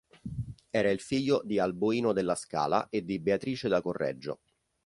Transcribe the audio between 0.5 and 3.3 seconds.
Era il figlio di Alboino della Scala e di